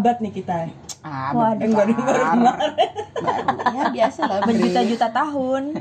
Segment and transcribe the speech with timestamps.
[0.00, 0.64] Abad nih kita?
[1.04, 1.60] Ah, Waduh.
[1.60, 2.88] Eh, baru baru kemarin.
[3.70, 4.40] Ya biasa lah.
[4.42, 5.76] Berjuta-juta tahun.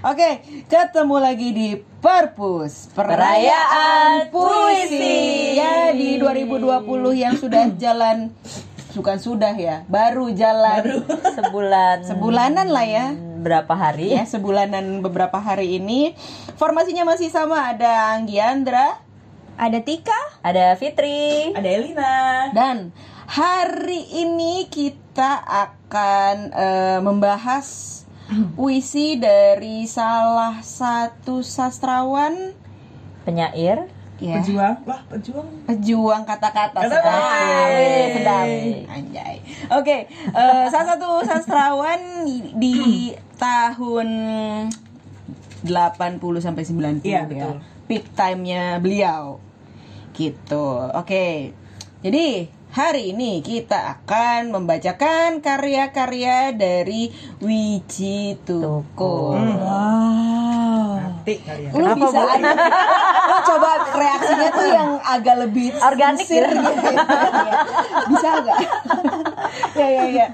[0.00, 0.30] Oke,
[0.64, 1.68] ketemu lagi di
[1.98, 5.18] Perpus Perayaan Puisi
[5.52, 6.54] ya di 2020
[7.14, 8.30] yang sudah jalan
[8.94, 11.02] bukan sudah ya, baru jalan
[11.38, 12.06] Sebulan.
[12.06, 13.06] sebulanan lah ya.
[13.38, 14.14] Berapa hari?
[14.14, 16.14] Ya, sebulanan beberapa hari ini.
[16.54, 19.02] Formasinya masih sama ada Anggiandra
[19.54, 20.38] Ada Tika.
[20.40, 21.50] Ada Fitri.
[21.50, 22.14] Ada Elina.
[22.54, 22.94] dan
[23.28, 28.00] hari ini kita akan eh, membahas
[28.56, 32.56] puisi dari salah satu sastrawan
[33.22, 33.84] Penyair.
[34.16, 34.80] ya Pejuang.
[34.88, 35.48] Wah, pejuang.
[35.68, 37.04] pejuang kata-kata sedap.
[38.16, 38.46] Sedap
[38.88, 39.36] anjay
[39.70, 42.24] oke eh, salah satu sastrawan
[42.56, 44.08] di tahun
[45.62, 45.68] 80
[46.40, 47.56] sampai 90 Iya, ya betul.
[47.86, 49.36] peak time-nya beliau
[50.12, 51.52] gitu oke
[52.00, 52.26] jadi
[52.68, 57.08] hari ini kita akan membacakan karya-karya dari
[57.40, 61.00] Wiji Tukul Wow.
[61.00, 61.70] Nanti kali ya.
[61.72, 62.20] lu bisa
[63.28, 66.68] lu coba reaksinya tuh yang agak lebih Organik sincere gitu.
[66.68, 66.94] gitu
[67.48, 67.60] ya.
[68.08, 68.58] bisa nggak
[69.80, 70.26] ya ya ya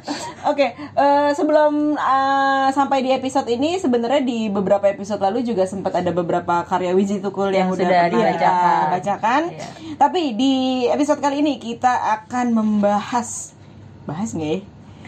[0.45, 5.95] oke eh, sebelum eh, sampai di episode ini sebenarnya di beberapa episode lalu juga sempat
[5.95, 8.85] ada beberapa karya Wiji Tukul yang, Yang udah sudah kita dibacakan.
[8.91, 9.67] bacakan Iya.
[9.97, 10.55] tapi di
[10.87, 13.53] episode kali ini kita akan membahas
[14.05, 14.61] bahas nggak ya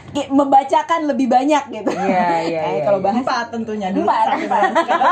[0.06, 3.04] Kayak membacakan lebih banyak gitu Iya, iya, iya, kalau iya.
[3.04, 4.08] bahas Empat tentunya dulu.
[4.08, 4.62] Empat, empat.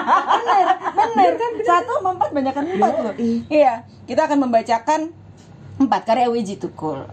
[0.40, 3.14] bener, bener kan satu empat banyak kan empat loh.
[3.52, 5.00] Iya, kita akan membacakan
[5.76, 7.04] empat karya Wiji Tukul.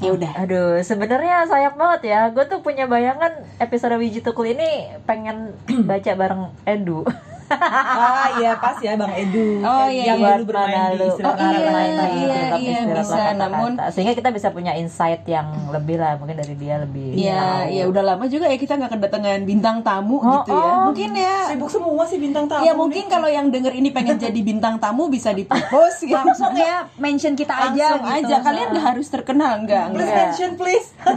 [0.00, 0.32] Ya udah.
[0.32, 2.20] Aduh, sebenarnya sayang banget ya.
[2.32, 5.52] Gue tuh punya bayangan episode Wiji Tukul ini pengen
[5.88, 7.04] baca bareng Edu.
[7.50, 9.58] Ah iya pas ya Bang Edu.
[9.60, 10.30] Oh, iya, yang iya.
[10.36, 11.02] dulu bermain di?
[11.04, 13.10] Istilah Oh, iya, lagi iya, iya, istilah bisa.
[13.12, 13.34] kata-kata.
[13.42, 17.74] Namun- sehingga kita bisa punya insight yang lebih lah mungkin dari dia lebih Iya, tahu.
[17.74, 20.62] ya udah lama juga ya kita nggak kedatangan bintang tamu Oh, gitu ya.
[20.62, 20.78] oh.
[20.88, 21.36] Mungkin ya.
[21.48, 22.62] Sibuk semua sih bintang tamu.
[22.62, 26.14] Ya mungkin kalau yang denger ini pengen jadi bintang tamu bisa di post gitu.
[26.14, 28.26] langsung ya mention kita aja Langsung gitu.
[28.26, 28.36] aja.
[28.40, 29.84] Kalian nggak harus terkenal enggak?
[29.90, 30.18] Please Enggak.
[30.22, 30.88] mention please.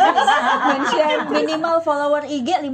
[0.63, 1.17] Mention.
[1.29, 2.71] minimal follower IG 500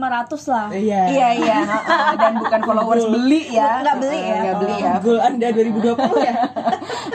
[0.48, 1.02] lah Iya.
[1.10, 1.58] Iya iya,
[2.22, 3.82] dan bukan followers beli ya.
[3.82, 4.38] Nggak beli ya.
[4.40, 4.94] Nggak beli ya.
[5.00, 6.34] Goal Anda 2020 ya.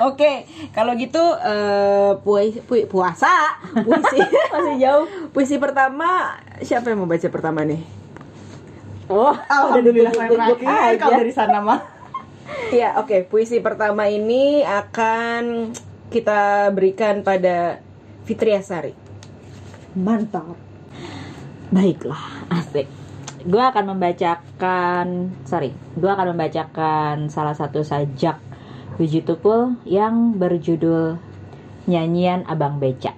[0.03, 0.33] Oke,
[0.71, 4.21] kalau gitu eh pui, pui- puasa, puisi
[4.53, 5.07] masih jauh.
[5.31, 7.83] Puisi pertama siapa yang mau baca pertama nih?
[9.05, 10.97] oh Alhamdulillah saya terakhir aja.
[10.97, 11.81] kalau dari sana mah.
[12.71, 13.29] Iya, oke.
[13.29, 15.73] Puisi pertama ini akan
[16.09, 17.85] kita berikan pada
[18.25, 18.97] Fitri Asari.
[19.95, 20.57] Mantap.
[21.69, 22.87] Baiklah, asik.
[23.45, 28.41] Gue akan membacakan, sorry, gue akan membacakan salah satu sajak
[28.97, 31.21] Wiji Tukul yang berjudul
[31.85, 33.15] Nyanyian Abang Becak.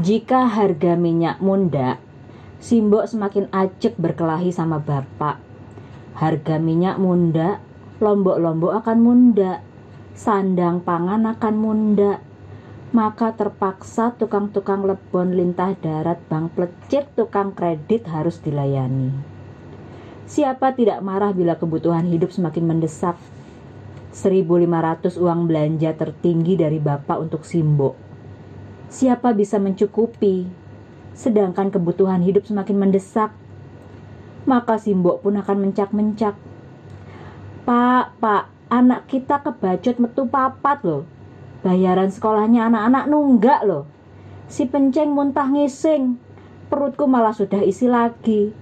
[0.00, 2.00] Jika harga minyak munda,
[2.64, 5.36] Simbok semakin acek berkelahi sama bapak.
[6.16, 7.60] Harga minyak munda,
[8.00, 9.60] lombok-lombok akan munda,
[10.16, 12.24] sandang pangan akan munda,
[12.94, 19.10] maka terpaksa tukang-tukang lebon lintah darat bang plecit tukang kredit harus dilayani.
[20.30, 23.18] Siapa tidak marah bila kebutuhan hidup semakin mendesak?
[24.14, 27.98] 1.500 uang belanja tertinggi dari bapak untuk Simbo.
[28.86, 30.46] Siapa bisa mencukupi?
[31.18, 33.34] Sedangkan kebutuhan hidup semakin mendesak.
[34.46, 36.38] Maka Simbo pun akan mencak-mencak.
[37.66, 41.02] Pak, pak, anak kita kebajot metu papat loh.
[41.64, 43.88] Bayaran sekolahnya anak-anak nunggak loh.
[44.52, 46.20] Si penceng muntah ngising.
[46.68, 48.52] Perutku malah sudah isi lagi.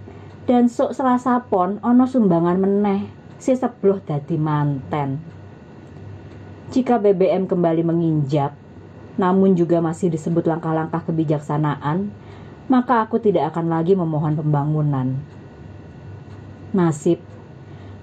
[0.47, 3.11] Dan sok selasa pon ono sumbangan meneh.
[3.43, 5.19] Si sebloh dadi manten.
[6.71, 8.55] Jika BBM kembali menginjak,
[9.19, 12.09] namun juga masih disebut langkah-langkah kebijaksanaan,
[12.71, 15.19] maka aku tidak akan lagi memohon pembangunan.
[16.73, 17.21] Nasib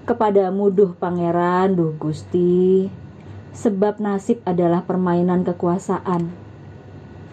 [0.06, 2.86] kepadamu duh pangeran, duh gusti,
[3.54, 6.30] sebab nasib adalah permainan kekuasaan.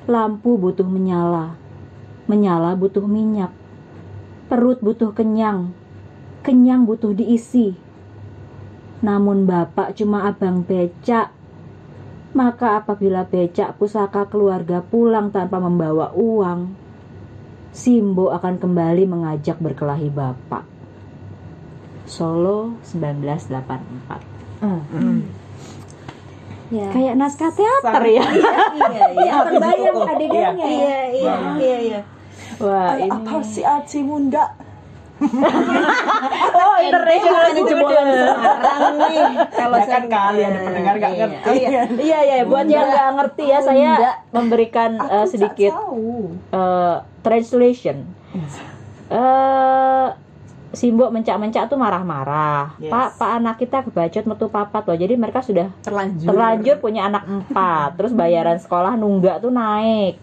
[0.08, 1.60] Lampu butuh menyala,
[2.26, 3.52] menyala butuh minyak,
[4.48, 5.76] perut butuh kenyang,
[6.42, 7.76] kenyang butuh diisi.
[9.04, 11.30] Namun bapak cuma abang becak,
[12.34, 16.88] maka apabila becak pusaka keluarga pulang tanpa membawa uang,
[17.78, 20.66] Simbo akan kembali mengajak berkelahi bapak.
[22.10, 25.37] Solo 1984
[26.68, 26.88] Ya.
[26.92, 28.60] Kayak naskah teater ya iya
[29.16, 29.34] iya.
[29.48, 32.00] Terbayang adegannya ya Iya iya iya iya.
[32.58, 34.44] Wah ini Apa sih Aci Munda?
[36.58, 38.06] Oh, international Bukan jebolan.
[38.06, 39.26] Semarang nih.
[39.50, 41.26] Kalau Ya kan saya- kali ada pendengar nggak Iya.
[41.26, 41.42] ngerti.
[41.42, 41.82] Oh, iya.
[41.90, 43.92] Iya iya, buat yang nggak ngerti ya saya
[44.30, 45.74] memberikan eh, sedikit
[46.52, 47.98] eh, translation.
[50.68, 52.76] Eh Simbo mencak-mencak tuh marah-marah.
[52.80, 52.92] Yes.
[52.92, 54.98] Pak, pak anak kita kebacot metu papat loh.
[55.00, 56.28] Jadi mereka sudah terlanjur.
[56.28, 57.96] terlanjur punya anak empat.
[57.96, 60.20] Terus bayaran sekolah nunggak tuh naik.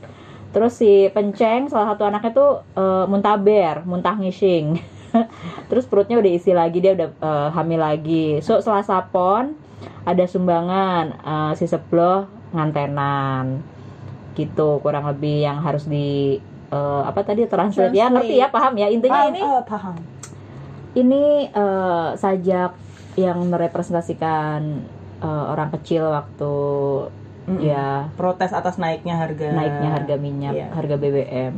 [0.55, 4.79] Terus si penceng salah satu anaknya tuh eh, muntaber, muntah ngising.
[5.73, 8.39] Terus perutnya udah isi lagi dia udah eh, hamil lagi.
[8.45, 9.57] So selasa pon
[10.05, 13.65] ada sumbangan eh, si sebloh ngantenan
[14.35, 16.39] gitu kurang lebih yang harus di
[16.71, 18.15] eh, apa tadi translate ya Translate.
[18.15, 19.97] ngerti ya paham ya intinya Paham, ini oh, paham.
[20.95, 22.73] Ini eh, sajak
[23.15, 24.61] yang merepresentasikan
[25.19, 26.55] eh, orang kecil waktu
[27.45, 27.61] Mm-mm.
[27.61, 29.53] ya Protes atas naiknya harga.
[29.53, 30.67] naiknya harga minyak, Iya.
[30.73, 31.55] harga BBM.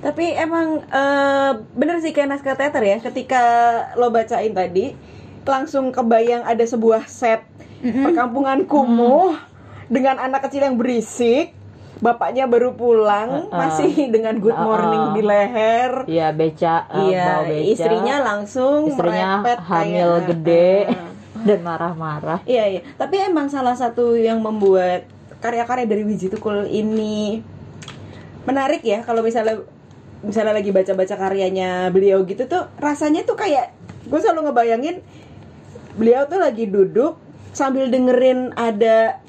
[0.00, 2.96] Tapi emang eh, bener sih kayak naskah teater ya.
[2.98, 3.42] Ketika
[3.94, 4.92] lo bacain tadi,
[5.44, 7.44] langsung kebayang ada sebuah set
[7.84, 9.36] perkampungan kumuh
[9.86, 11.52] dengan anak kecil yang berisik.
[12.04, 13.56] Bapaknya baru pulang, Uh-uh.
[13.56, 15.16] masih dengan good morning Uh-uh.
[15.16, 15.92] di leher.
[16.04, 21.10] Iya beca, eh, Iya, bawa beca, istrinya langsung istrinya merepet hamil kayak- gede Uh-uh.
[21.48, 22.40] dan marah-marah.
[22.44, 22.80] Iya iya.
[23.00, 25.08] Tapi emang salah satu yang membuat
[25.40, 27.40] karya-karya dari Wiji Tukul ini
[28.44, 29.64] menarik ya kalau misalnya
[30.20, 33.72] misalnya lagi baca-baca karyanya beliau gitu tuh rasanya tuh kayak
[34.04, 35.00] gue selalu ngebayangin
[35.96, 37.16] beliau tuh lagi duduk
[37.52, 39.20] sambil dengerin ada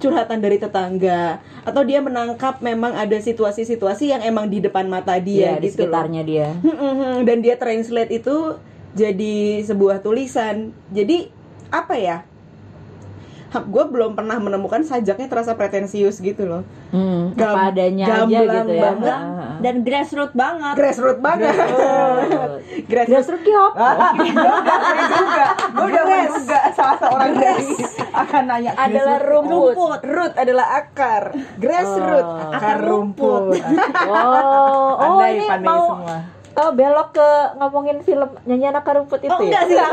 [0.00, 5.60] curhatan dari tetangga atau dia menangkap memang ada situasi-situasi yang emang di depan mata dia
[5.60, 5.92] di gitu loh.
[5.92, 6.48] sekitarnya dia.
[7.28, 8.56] dan dia translate itu
[8.96, 11.30] jadi sebuah tulisan jadi
[11.70, 12.16] apa ya
[13.52, 18.46] gue belum pernah menemukan sajaknya terasa pretensius gitu loh Hmm, Gam- apa adanya aja gitu
[18.68, 18.82] ya.
[18.84, 19.10] banget.
[19.12, 19.52] Heeh.
[19.60, 23.86] dan grassroots banget grassroots banget grassroots Grassroots ki apa?
[24.18, 24.54] juga.
[25.68, 27.66] Gue udah menduga salah seorang dari
[28.12, 29.74] akan nanya adalah rumput.
[30.02, 31.22] root adalah akar
[31.56, 32.50] grassroots Oh.
[32.52, 33.42] akar rumput
[34.10, 36.18] Oh, oh ini mau semua.
[36.60, 39.44] Oh, belok ke ngomongin film nyanyi anak rumput itu oh ya?
[39.46, 39.90] enggak sih enggak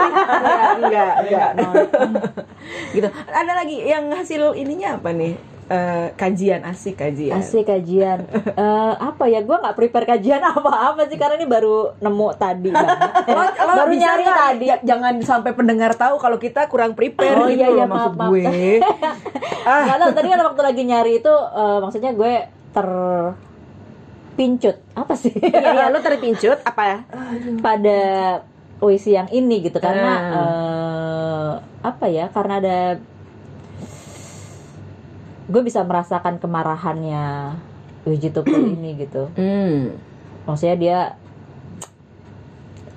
[0.77, 1.49] enggak, enggak.
[1.55, 2.31] Enggak,
[2.95, 5.35] gitu ada lagi yang hasil ininya apa nih
[5.67, 8.23] Eh, kajian asik kajian Asik kajian.
[8.31, 9.43] Eh, apa ya?
[9.43, 12.71] Gua nggak prepare kajian apa-apa sih karena ini baru nemu tadi.
[12.71, 14.37] Lo- lo baru nyari nggak?
[14.47, 14.63] tadi.
[14.63, 18.15] Ya, jangan sampai pendengar tahu kalau kita kurang prepare Oh, gitu iya, loh iya, maksud
[18.15, 18.31] maaf, maaf.
[18.31, 18.79] gue.
[19.67, 22.33] ah, Nggak tahu tadi kan waktu lagi nyari itu eh, maksudnya gue
[24.38, 27.00] terpincut apa sih iya, iya, lo terpincut apa ya?
[27.57, 28.00] pada
[28.78, 30.38] puisi yang ini gitu karena Ah.
[30.38, 31.51] eh,
[31.81, 32.78] apa ya karena ada
[35.50, 37.57] gue bisa merasakan kemarahannya
[38.06, 39.98] Wiji Tukul ini gitu Hmm.
[40.45, 41.00] maksudnya dia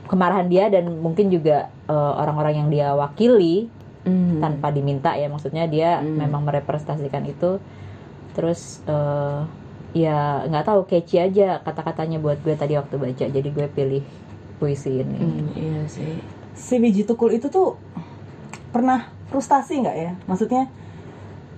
[0.05, 4.45] kemarahan dia dan mungkin juga eh, orang-orang yang dia wakili Hmm.
[4.45, 6.21] tanpa diminta ya maksudnya dia Hmm.
[6.21, 7.57] memang merepresentasikan itu
[8.37, 9.41] terus eh,
[9.91, 14.03] ya nggak tahu catchy aja kata-katanya buat gue tadi waktu baca jadi gue pilih
[14.63, 16.21] puisi ini Hmm, iya sih.
[16.55, 17.75] si biji tukul itu tuh
[18.71, 20.13] pernah frustasi nggak ya?
[20.29, 20.69] Maksudnya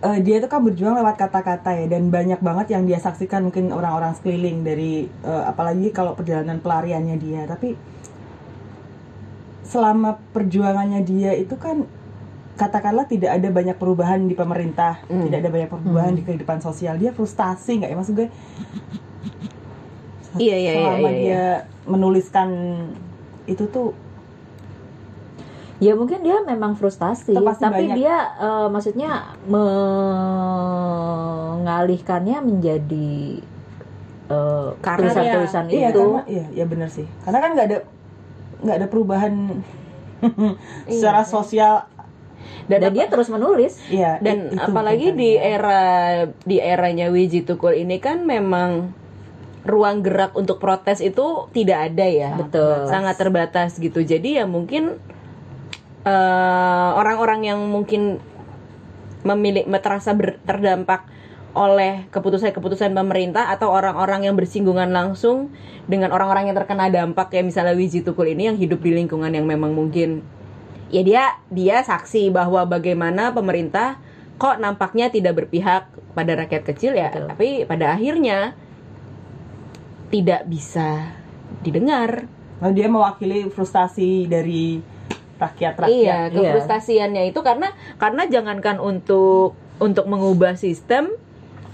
[0.01, 3.69] eh, dia itu kan berjuang lewat kata-kata ya dan banyak banget yang dia saksikan mungkin
[3.75, 7.45] orang-orang sekeliling dari eh, apalagi kalau perjalanan pelariannya dia.
[7.45, 7.75] Tapi
[9.67, 11.89] selama perjuangannya dia itu kan
[12.53, 15.25] katakanlah tidak ada banyak perubahan di pemerintah, Hmm.
[15.27, 16.95] tidak ada banyak perubahan di kehidupan sosial.
[16.97, 17.97] Dia frustasi nggak ya?
[17.97, 18.29] Maksud gue
[20.33, 21.45] Iya, iya, iya, selama iya, dia
[21.85, 22.49] menuliskan
[23.45, 23.93] itu tuh
[25.77, 27.97] ya mungkin dia memang frustasi tapi banyak.
[27.99, 29.37] dia eh, maksudnya
[31.53, 33.43] mengalihkannya menjadi
[34.81, 35.05] Karya.
[35.05, 37.05] tulisan-tulisan Iya, itu karena iya, ya benar sih.
[37.21, 37.79] Karena kan nggak ada
[38.63, 39.35] nggak ada perubahan
[40.89, 41.92] secara sosial.
[42.67, 44.23] Dan, dan dia terus menulis Iya.
[44.23, 45.59] dan itu apalagi di ya.
[45.59, 45.81] era
[46.43, 48.95] di eranya Wiji Tukul ini kan memang
[49.63, 52.31] ruang gerak untuk protes itu tidak ada ya.
[52.35, 54.99] betul sangat terbatas gitu jadi ya mungkin
[56.03, 58.19] eh, orang-orang yang mungkin
[59.23, 61.07] memilih terasa ber- terdampak
[61.53, 65.53] oleh keputusan-keputusan pemerintah atau orang-orang yang bersinggungan langsung
[65.85, 69.45] dengan orang-orang yang terkena dampak ya misalnya Wiji Tukul ini yang hidup di lingkungan yang
[69.45, 70.25] memang mungkin
[70.93, 73.97] ya dia dia saksi bahwa bagaimana pemerintah
[74.37, 77.27] kok nampaknya tidak berpihak pada rakyat kecil ya Betul.
[77.33, 78.53] tapi pada akhirnya
[80.13, 81.17] tidak bisa
[81.65, 82.29] didengar
[82.63, 84.79] Lalu dia mewakili frustasi dari
[85.43, 85.91] rakyat-rakyat.
[85.91, 91.11] Iya, kefrustasiannya itu karena karena jangankan untuk untuk mengubah sistem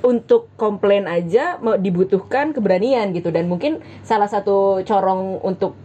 [0.01, 5.77] untuk komplain aja mau dibutuhkan keberanian gitu dan mungkin salah satu corong untuk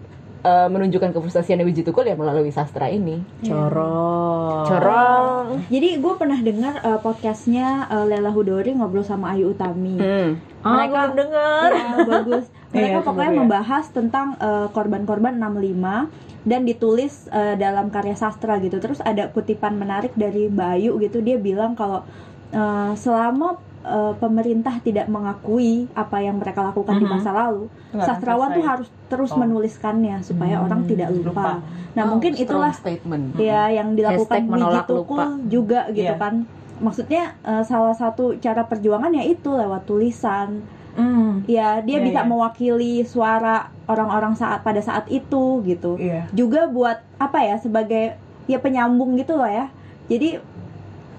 [0.43, 3.23] eh, menunjukkan kefrustasian Wiji Tukul ya melalui sastra ini.
[3.41, 5.45] corong Corong.
[5.67, 9.97] Jadi gue pernah dengar eh, podcastnya eh, Lela Hudori ngobrol sama Ayu Utami.
[9.97, 10.39] Hmm.
[10.61, 12.45] ah gue belum denger Ya, bagus.
[12.73, 13.39] Mereka Iya, pokoknya ya.
[13.39, 16.09] membahas tentang eh, korban-korban 65
[16.43, 18.79] dan ditulis eh, dalam karya sastra gitu.
[18.79, 21.19] Terus ada kutipan menarik dari Mbak Ayu gitu.
[21.19, 22.03] Dia bilang kalau
[22.49, 27.13] eh, selama eh, pemerintah tidak mengakui apa yang mereka lakukan di Mhm.
[27.13, 29.37] masa lalu, Nggak sastrawan tuh harus terus Oh.
[29.37, 31.29] menuliskannya supaya orang tidak lupa.
[31.29, 31.51] lupa.
[31.93, 33.35] Nah, Oh, mungkin itulah statement.
[33.35, 36.17] ya yang dilakukan Hashtag Tukul juga gitu Iya.
[36.17, 36.47] kan.
[36.79, 40.63] Maksudnya eh, salah satu cara perjuangan ya itu lewat tulisan.
[40.93, 41.41] Hmm.
[41.43, 42.29] Ya, dia Iya, bisa iya.
[42.29, 45.97] mewakili suara orang-orang saat pada saat itu gitu.
[45.97, 46.29] Iya.
[46.31, 48.13] Juga buat apa ya sebagai
[48.45, 49.67] ya penyambung gitu loh ya.
[50.05, 50.37] Jadi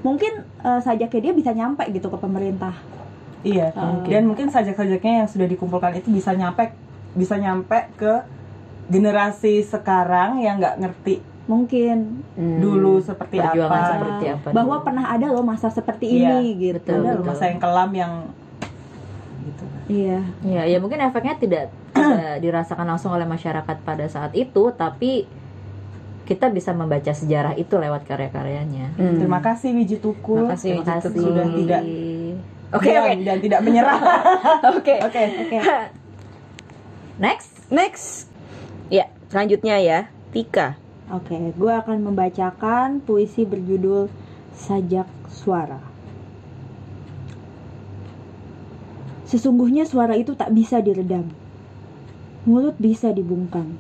[0.05, 2.77] mungkin eh, sajaknya dia bisa nyampe gitu ke pemerintah.
[3.41, 4.09] Iya, Oke.
[4.09, 6.73] dan mungkin sajak-sajaknya yang sudah dikumpulkan itu bisa nyampe
[7.13, 8.25] bisa nyampe ke
[8.87, 12.57] generasi sekarang yang nggak ngerti Mungkin Hmm.
[12.57, 13.93] dulu seperti Perjuangan apa.
[13.93, 14.87] seperti apa bahwa dulu.
[14.89, 16.81] pernah ada loh masa seperti Iya, ini gitu.
[16.81, 17.05] betul.
[17.05, 18.13] Ada loh masa yang kelam yang
[19.45, 19.65] gitu.
[19.93, 20.21] Iya.
[20.41, 25.29] Ya, ya mungkin efeknya tidak tidak dirasakan langsung oleh masyarakat pada saat itu, tapi
[26.25, 28.97] kita bisa membaca sejarah itu lewat karya-karyanya.
[28.97, 29.21] Hmm.
[29.21, 30.49] Terima kasih Wiji Tukul.
[30.49, 31.09] Terima Wiji kasih.
[31.13, 31.25] Tukul.
[31.25, 31.83] Sudah tidak
[32.75, 33.23] Oke, diam oke.
[33.23, 34.01] dan tidak menyerah.
[34.81, 34.95] Oke.
[35.05, 35.23] Oke.
[35.47, 35.59] Oke.
[37.25, 37.53] Next.
[37.71, 38.27] Next.
[38.91, 39.99] Ya, selanjutnya ya.
[40.35, 40.75] Tika.
[41.13, 44.11] Oke, gue akan membacakan puisi berjudul
[44.57, 45.79] Sajak Suara.
[49.29, 51.29] Sesungguhnya suara itu tak bisa diredam.
[52.49, 53.77] Mulut bisa dibungkam.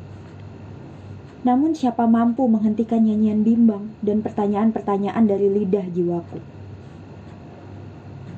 [1.45, 6.41] Namun siapa mampu menghentikan nyanyian bimbang dan pertanyaan-pertanyaan dari lidah jiwaku?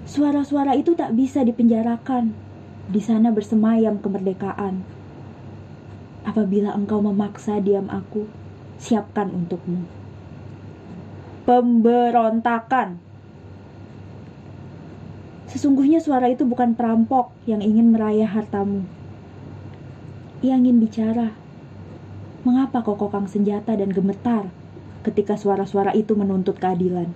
[0.06, 2.34] Suara-suara itu tak bisa dipenjarakan.
[2.86, 4.82] Di sana bersemayam kemerdekaan.
[6.26, 8.26] Apabila engkau memaksa diam aku,
[8.82, 9.86] siapkan untukmu.
[11.46, 12.98] Pemberontakan.
[15.46, 18.82] Sesungguhnya suara itu bukan perampok yang ingin merayah hartamu.
[20.42, 21.46] Ia ingin bicara.
[22.47, 24.47] Mengapa kau kokang senjata dan gemetar
[25.03, 27.11] ketika suara-suara itu menuntut keadilan?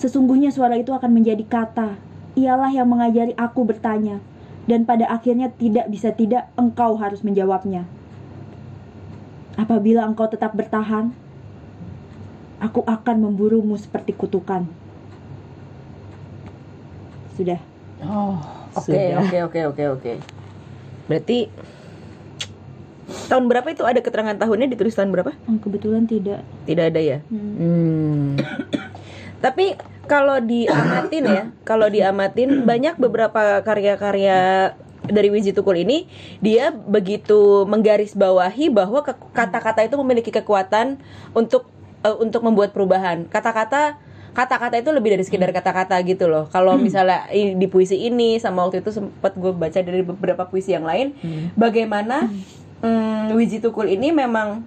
[0.00, 2.00] Sesungguhnya suara itu akan menjadi kata.
[2.32, 4.24] Ialah yang mengajari aku bertanya.
[4.64, 7.84] Dan pada akhirnya tidak bisa tidak engkau harus menjawabnya.
[9.60, 11.12] Apabila engkau tetap bertahan,
[12.64, 14.64] aku akan memburumu seperti kutukan.
[17.36, 17.60] Sudah.
[18.00, 18.40] Oh,
[18.80, 20.12] oke, oke, oke, oke, oke.
[21.04, 21.52] Berarti
[23.28, 25.36] tahun berapa itu ada keterangan tahunnya ditulis tahun berapa?
[25.44, 26.40] Hmm, Kebetulan tidak.
[26.64, 27.18] Tidak ada ya.
[27.28, 27.52] Hmm.
[27.54, 28.26] Hmm.
[29.38, 34.72] Tapi kalau diamatin ya, kalau diamatin banyak beberapa karya-karya
[35.04, 36.04] dari Wiji Tukul ini
[36.38, 40.98] dia begitu menggarisbawahi bahwa kata-kata itu memiliki kekuatan
[41.32, 41.68] untuk
[42.02, 43.24] eh, untuk membuat perubahan.
[43.24, 46.46] Kata-kata kata-kata itu lebih dari sekedar kata-kata gitu loh.
[46.48, 50.70] Kalau misalnya i- di puisi ini sama waktu itu sempat gue baca dari beberapa puisi
[50.70, 51.14] yang lain,
[51.54, 52.28] bagaimana
[52.82, 54.64] hmm, Wiji Tukul ini memang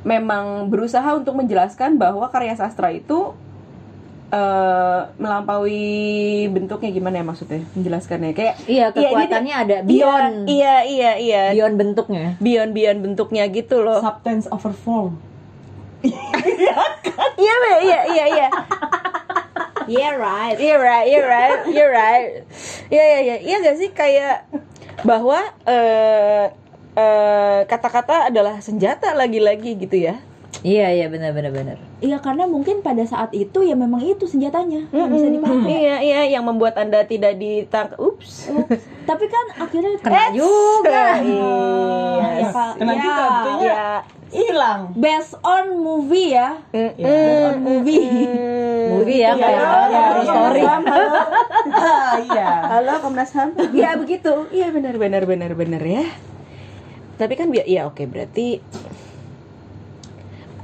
[0.00, 3.36] memang berusaha untuk menjelaskan bahwa karya sastra itu
[4.32, 8.32] eh, melampaui bentuknya gimana ya maksudnya menjelaskannya?
[8.32, 9.76] Kayak Iya, ini kekuatannya ada.
[9.82, 10.36] Iya beyond.
[10.48, 11.42] iya iya iya.
[11.52, 12.26] Beyond bentuknya.
[12.40, 14.00] beyond beyond bentuknya gitu loh.
[14.00, 15.20] Substance over form.
[17.40, 18.48] iya Be, iya iya iya
[19.90, 20.54] Yeah right.
[20.54, 22.46] You're right, you're right, you're right.
[22.94, 23.90] Iya, iya, iya, iya gak sih?
[23.90, 24.46] Kayak
[25.02, 26.46] bahwa eh
[26.92, 30.16] eh, kata-kata adalah senjata lagi-lagi gitu ya.
[30.60, 31.78] Iya, iya benar benar benar.
[32.04, 35.72] Iya karena mungkin pada saat itu ya memang itu senjatanya yang bisa dipakai.
[35.72, 37.96] Iya, iya, yang membuat anda tidak ditangkap.
[37.96, 38.52] Ups.
[39.08, 41.16] Tapi kan akhirnya Kena juga.
[41.16, 42.28] Iya.
[42.44, 42.50] ya.
[42.76, 43.24] Kena Ya, juga,
[43.56, 43.84] Iya.
[44.30, 44.80] hilang.
[44.94, 46.60] based on movie ya.
[46.76, 48.04] Mm, Based on movie.
[48.90, 50.62] Movie ya kayak ya, Toy Story.
[52.20, 52.48] Iya.
[52.66, 53.54] Halo Komnas HAM.
[53.70, 54.48] Iya begitu.
[54.50, 56.04] Iya benar benar benar benar ya.
[57.14, 58.58] Tapi kan bi- iya oke berarti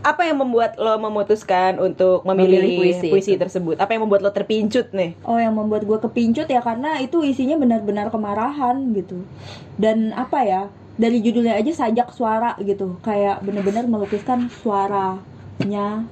[0.00, 3.74] apa yang membuat lo memutuskan untuk memilih, Memilih puisi, puisi tersebut?
[3.76, 5.18] Apa yang membuat lo terpincut nih?
[5.26, 9.26] Oh yang membuat gue kepincut ya karena itu isinya benar-benar kemarahan gitu.
[9.74, 10.62] Dan apa ya
[10.94, 16.06] dari judulnya aja sajak suara gitu kayak benar-benar melukiskan suaranya,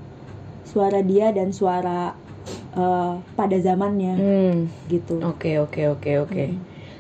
[0.75, 2.19] suara dia dan suara
[2.75, 4.57] eh, pada zamannya Hmm.
[4.90, 5.23] gitu.
[5.23, 6.45] Oke oke oke oke.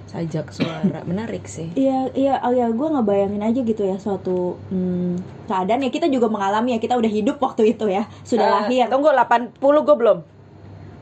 [0.06, 1.74] Sajak suara menarik sih.
[1.74, 5.18] Iya iya oh ya gue ngebayangin aja gitu ya suatu hmm,
[5.50, 8.86] keadaan ya kita juga mengalami ya kita udah hidup waktu itu ya sudah Eh, lahir
[8.86, 10.18] Tunggu 80 gue belum.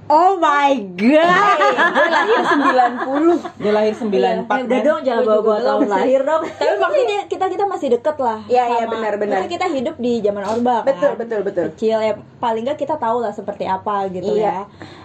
[0.05, 1.59] Oh my god.
[1.89, 3.63] Gue lahir 90.
[3.63, 4.11] Dia lahir 94.
[4.13, 4.83] Eh, udah men.
[4.83, 6.43] dong jangan bawa-bawa tahun lahir dong.
[6.45, 8.39] Tapi maksudnya kita kita masih deket lah.
[8.45, 9.39] Iya, iya, sama- benar-benar.
[9.41, 10.89] Kita kita hidup di zaman orba kan.
[10.89, 11.65] Betul, betul, betul.
[11.73, 14.45] Kecil ya paling nggak kita tahu lah seperti apa gitu Iya.
[14.45, 14.59] ya.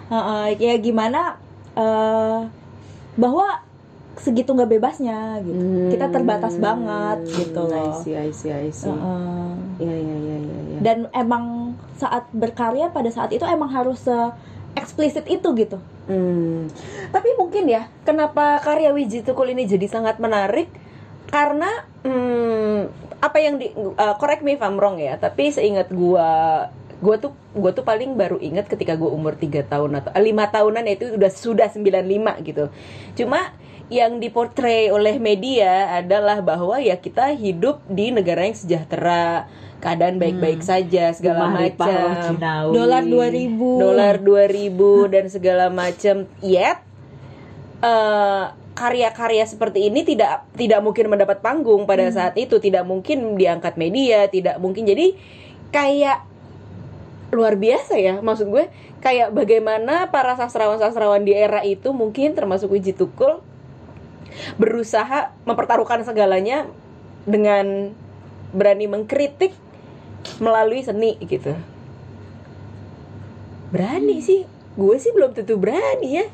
[0.08, 1.38] Heeh, ya gimana
[1.72, 2.38] eh
[3.14, 3.46] bahwa
[4.14, 5.62] segitu nggak bebasnya gitu.
[5.88, 7.94] Kita terbatas banget gitu Hmm, I loh.
[7.96, 8.90] see, I see, I see.
[9.78, 10.78] Iya, iya, iya, iya, iya.
[10.80, 11.44] Dan emang
[11.94, 14.16] saat berkarya pada saat itu emang harus se
[14.76, 15.78] eksplisit itu gitu.
[16.08, 16.68] Hmm.
[17.12, 20.68] Tapi mungkin ya, kenapa karya Wiji Tukul ini jadi sangat menarik?
[21.28, 21.68] Karena
[22.04, 22.80] hmm,
[23.20, 27.36] apa yang di uh, correct me if I'm wrong ya, tapi seingat gua gua tuh
[27.52, 31.06] gua tuh paling baru ingat ketika gua umur 3 tahun atau 5 tahunan ya itu
[31.20, 32.64] udah sudah 95 gitu.
[33.12, 33.52] Cuma
[33.88, 39.48] yang dipotret oleh media adalah bahwa ya kita hidup di negara yang sejahtera,
[39.80, 42.36] keadaan baik-baik saja segala macam.
[42.76, 43.56] Dolar 2000.
[43.80, 44.76] dolar 2000
[45.16, 46.28] dan segala macam.
[46.44, 46.78] Yet
[47.80, 48.44] eh,
[48.76, 52.60] karya-karya seperti ini tidak tidak mungkin mendapat panggung pada saat itu.
[52.60, 54.84] Tidak mungkin diangkat media tidak mungkin.
[54.84, 55.16] Jadi
[55.72, 56.28] kayak
[57.32, 58.68] luar biasa ya maksud gue.
[59.00, 63.47] Kayak bagaimana para sastrawan-sastrawan di era itu mungkin termasuk Wiji Tukul
[64.56, 66.68] berusaha mempertaruhkan segalanya
[67.28, 67.92] dengan
[68.52, 69.52] berani mengkritik
[70.40, 71.54] melalui seni gitu.
[73.68, 74.48] Berani sih.
[74.78, 76.26] Gue sih belum tentu berani ya.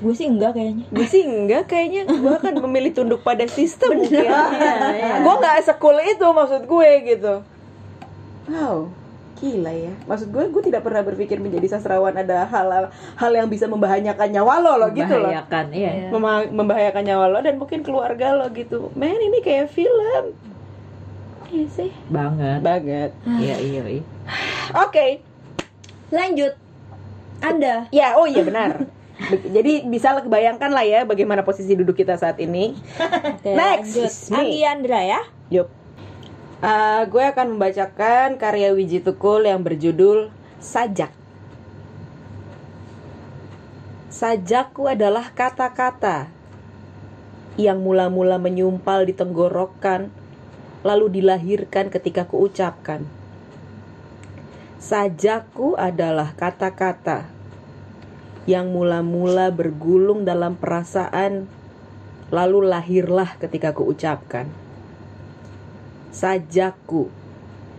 [0.00, 0.84] Gue sih enggak kayaknya.
[0.88, 2.08] gue sih enggak kayaknya.
[2.08, 4.24] Gue akan memilih tunduk pada sistem mungkin.
[4.24, 5.22] Iya.
[5.22, 7.34] gue nggak sekul itu maksud gue gitu.
[8.50, 8.99] Wow
[9.40, 13.64] gila ya maksud gue gue tidak pernah berpikir menjadi sastrawan ada hal hal yang bisa
[13.64, 15.90] membahayakan nyawa lo lo gitu loh Membahayakan, iya.
[16.06, 20.36] Mema- membahayakan nyawa lo dan mungkin keluarga lo gitu men ini kayak film
[21.50, 22.62] Iya sih Banget.
[22.62, 24.02] banget Iya, iya, iya.
[24.76, 25.06] oke
[26.10, 26.54] Lanjut.
[27.40, 28.86] Anda ya oh iya benar
[29.18, 34.28] Be- jadi bisa kebayangkan lah ya bagaimana posisi duduk kita saat ini Oke, Next.
[34.28, 35.20] Anggi Andra ya.
[35.50, 35.79] Yup.
[36.60, 40.28] Uh, gue akan membacakan karya Wiji Tukul yang berjudul
[40.60, 41.08] Sajak.
[44.12, 46.28] Sajakku adalah kata-kata
[47.56, 50.12] yang mula-mula menyumpal di tenggorokan,
[50.84, 53.08] lalu dilahirkan ketika kuucapkan.
[54.76, 57.24] Sajakku adalah kata-kata
[58.44, 61.48] yang mula-mula bergulung dalam perasaan,
[62.28, 64.69] lalu lahirlah ketika kuucapkan.
[66.10, 67.06] Sajakku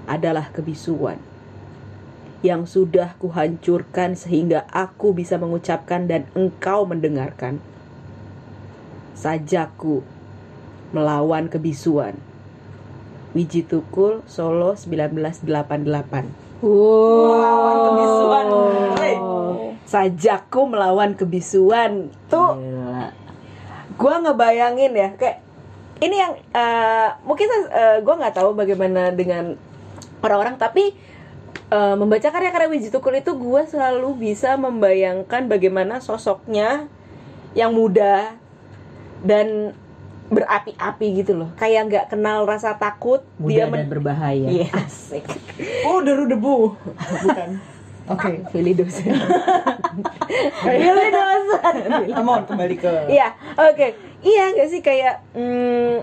[0.07, 1.19] adalah kebisuan
[2.41, 7.61] yang sudah kuhancurkan sehingga aku bisa mengucapkan dan engkau mendengarkan.
[9.13, 10.01] Sajakku
[10.89, 12.17] melawan kebisuan.
[13.37, 15.45] Wiji Tukul Solo 1988.
[16.65, 18.45] Melawan kebisuan.
[18.97, 19.15] Hey.
[19.85, 22.09] Sajakku melawan kebisuan.
[22.31, 23.13] Tuh Gila.
[23.91, 25.45] gue ngebayangin ya kayak
[26.01, 27.47] ini yang eh, mungkin
[28.01, 29.53] gue nggak tahu bagaimana dengan
[30.19, 30.97] orang-orang tapi
[31.69, 36.89] eh, membaca karya-karya Wiji Tukul itu gue selalu bisa membayangkan bagaimana sosoknya
[37.53, 38.33] yang muda
[39.21, 39.77] dan
[40.31, 44.47] berapi-api gitu loh kayak nggak kenal rasa takut Muda dia dan men- berbahaya.
[44.47, 45.27] Iya, asik
[45.87, 46.71] Oh, deru debu.
[46.95, 47.49] Bukan.
[48.07, 48.31] Oke.
[48.55, 49.11] Pilih dosen
[50.63, 51.75] Pilih dosen.
[52.49, 53.87] Kembali ke Iya, oke.
[54.21, 55.95] Iya nggak sih kayak hmm,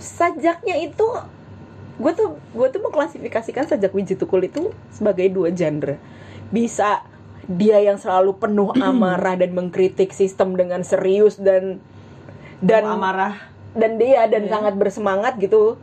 [0.00, 1.08] sajaknya itu
[1.94, 6.00] gue tuh gue tuh mengklasifikasikan sajak Wiji Tukul itu sebagai dua genre.
[6.48, 7.04] Bisa
[7.44, 11.78] dia yang selalu penuh amarah dan mengkritik sistem dengan serius dan
[12.64, 13.36] dan amarah.
[13.76, 15.76] dan dia dan sangat bersemangat gitu.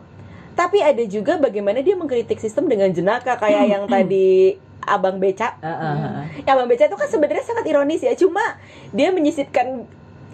[0.52, 5.96] Tapi ada juga bagaimana dia mengkritik sistem dengan jenaka kayak yang tadi Abang Beca Heeh,
[5.96, 6.26] heeh.
[6.44, 8.41] Ya Bang Beca itu kan sebenarnya sangat ironis ya, cuma
[8.89, 9.86] dia menyisipkan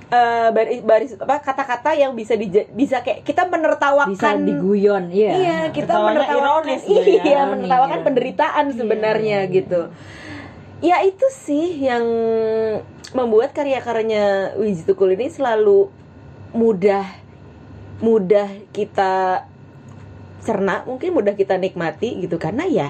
[0.07, 5.31] eh, baris, baris apa kata-kata yang bisa dija- bisa kayak kita menertawakan Bisa diguyon, iya.
[5.33, 7.23] Iya, kita menertawakan ironis sebenarnya.
[7.23, 8.05] iya, menertawakan Iya.
[8.05, 9.81] penderitaan sebenarnya gitu.
[10.77, 12.05] Ya itu sih yang
[13.09, 15.89] membuat karya-karyanya Wiji Tukul ini selalu
[16.51, 17.03] mudah
[17.97, 19.43] mudah kita
[20.39, 22.89] cerna, mungkin mudah kita nikmati gitu karena ya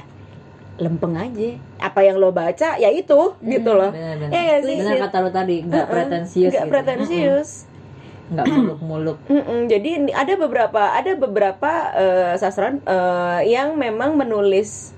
[0.75, 1.57] lempeng aja.
[1.77, 3.93] Apa yang lo baca ya itu gitu loh.
[3.93, 4.33] Benar.
[4.33, 4.77] Iya nggak sih?
[4.81, 6.71] Benar kata lo tadi, nggak Heeh, pretensius nggak gitu.
[6.73, 7.49] pretensius.
[8.27, 9.17] Nggak muluk-muluk.
[9.31, 14.91] Mm-mm, jadi ada beberapa ada beberapa eh, sastrawan eh, yang memang menulis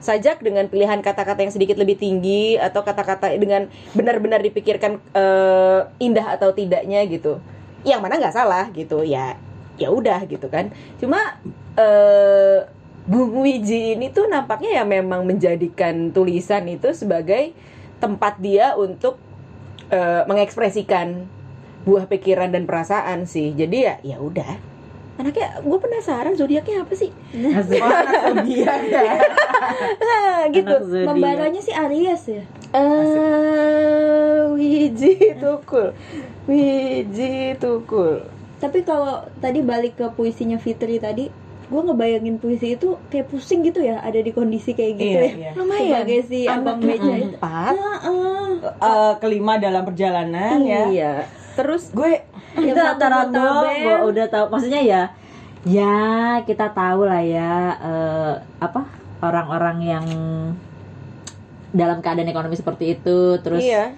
[0.00, 6.40] sajak dengan pilihan kata-kata yang sedikit lebih tinggi atau kata-kata dengan benar-benar dipikirkan eh, indah
[6.40, 7.36] atau tidaknya gitu.
[7.84, 9.36] Yang mana nggak salah gitu ya.
[9.76, 10.72] Ya udah gitu kan.
[10.96, 11.36] Cuma
[11.76, 12.79] eh
[13.10, 17.50] Bung Wiji ini tuh nampaknya ya memang menjadikan tulisan itu sebagai
[17.98, 19.18] tempat dia untuk
[19.90, 21.26] eh, mengekspresikan
[21.82, 23.50] buah pikiran dan perasaan sih.
[23.50, 24.62] Jadi ya ya udah.
[25.18, 27.10] Anaknya gue penasaran zodiaknya apa sih?
[27.34, 29.14] Anak zodiak ya.
[30.06, 30.74] nah, gitu.
[31.02, 32.46] Membaranya sih Aries ya.
[32.70, 35.98] Eh, Wiji Tukul.
[36.46, 38.22] Wiji Tukul.
[38.62, 41.26] Tapi kalau tadi balik ke puisinya Fitri tadi,
[41.70, 45.32] gue ngebayangin puisi itu kayak pusing gitu ya, ada di kondisi kayak gitu Iya, ya.
[45.32, 45.50] iya.
[45.54, 47.10] lumayan Sebagai si abang itu.
[47.30, 48.48] empat Heeh.
[48.76, 50.82] Eh, kelima dalam perjalanan ya.
[50.86, 51.12] iya
[51.52, 53.38] terus Gue Yang itu antara band.
[53.80, 55.02] gua udah tahu maksudnya ya
[55.62, 55.96] ya
[56.42, 58.80] kita tahu lah ya eh, apa
[59.20, 60.06] orang-orang yang
[61.70, 63.94] dalam keadaan ekonomi seperti itu terus iya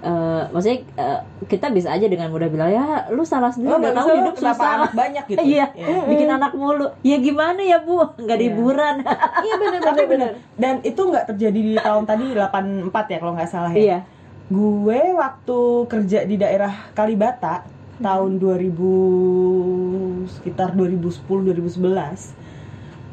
[0.00, 3.92] eh, maksudnya eh, kita bisa aja dengan mudah bilang ya lu salah sendiri Oh, nggak
[3.92, 5.40] bagus tahu hidup susah anak banyak gitu.
[5.50, 6.02] iya Iya.
[6.06, 8.42] bikin anak mulu ya gimana ya bu nggak Iya.
[8.42, 8.94] liburan
[9.38, 10.32] iya benar Tapi benar benar bener.
[10.54, 12.50] Dan itu nggak terjadi di tahun tadi 84
[13.06, 13.78] ya kalau nggak salah ya.
[13.78, 13.98] iya
[14.48, 17.62] Gue waktu kerja di daerah Kalibata
[17.96, 18.74] tahun 2000
[20.32, 22.34] sekitar 2010 2011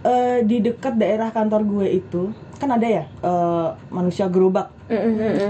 [0.01, 2.23] eh, di dekat daerah kantor gue itu
[2.57, 4.69] kan ada ya eh, manusia gerobak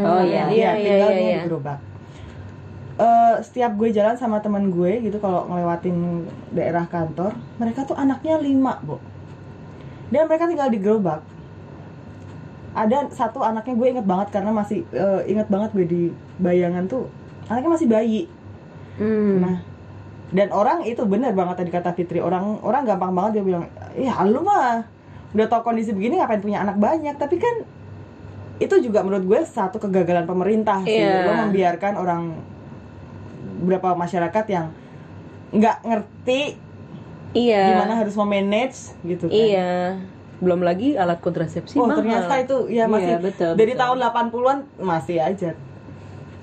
[0.03, 0.43] Oh, iya.
[0.47, 1.79] iya iya tinggalnya iya di gerobak
[2.97, 8.41] Eh, setiap gue jalan sama teman gue gitu kalau ngelewatin daerah kantor mereka tuh anaknya
[8.41, 8.97] lima bu
[10.09, 11.21] dan mereka tinggal di gerobak
[12.73, 16.01] ada satu anaknya gue inget banget karena masih eh, inget banget gue di
[16.37, 17.05] bayangan tuh
[17.45, 18.21] anaknya masih bayi
[18.97, 19.45] Hmm.
[19.45, 19.61] Nah,
[20.33, 22.17] dan orang itu benar banget tadi kata Fitri.
[22.17, 24.81] Orang orang gampang banget dia bilang, "Ya lu mah
[25.31, 27.55] udah tau kondisi begini ngapain punya anak banyak?" Tapi kan
[28.57, 30.97] itu juga menurut gue satu kegagalan pemerintah sih.
[30.97, 31.25] Iya.
[31.25, 32.21] Lo membiarkan orang
[33.57, 34.69] beberapa masyarakat yang
[35.49, 36.41] nggak ngerti
[37.31, 39.33] iya gimana harus memanage gitu kan.
[39.33, 39.71] iya
[40.37, 42.03] belum lagi alat kontrasepsi Oh, mahal.
[42.03, 43.81] ternyata itu ya masih Iya, betul, dari betul.
[43.81, 45.51] tahun 80-an masih aja.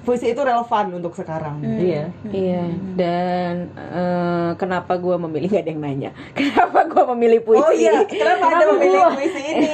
[0.05, 1.65] Puisi itu relevan untuk sekarang.
[1.65, 2.65] iya Iya,
[2.95, 6.11] dan eh, kenapa gue memilih nggak ada yang nanya?
[6.39, 7.65] Kenapa gue memilih puisi?
[7.65, 9.73] Oh iya, kenapa Anda memilih puisi ini?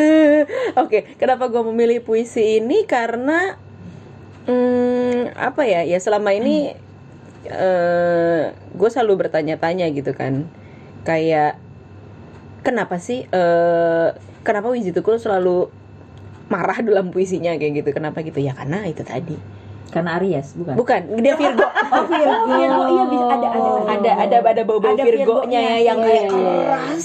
[0.82, 2.88] Oke, kenapa gue memilih puisi ini?
[2.88, 3.60] Karena
[4.48, 5.84] hmm, apa ya?
[5.84, 6.72] Ya selama ini
[8.72, 10.48] gue selalu bertanya-tanya gitu kan,
[11.04, 11.60] kayak
[12.62, 13.26] kenapa sih?
[13.28, 14.08] eh,
[14.46, 15.81] kenapa Wiji Tukul selalu
[16.52, 17.90] marah dalam puisinya kayak gitu?
[17.96, 18.36] Kenapa gitu?
[18.44, 19.36] Ya karena itu tadi.
[19.92, 21.68] karena Aries bukan Bukan, dia Virgo.
[21.92, 22.48] Oh, Virgo.
[22.48, 22.82] Virgo.
[22.88, 23.70] Iya bisa ada ada.
[23.92, 26.64] ada ada ada bau bau Ada Virgonya Virgonya, yang iya, kayak iya, iya.
[26.64, 27.04] keras.